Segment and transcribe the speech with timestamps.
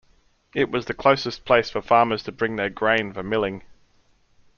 [0.55, 3.61] It was the closest place for farmers to bring their grain for milling.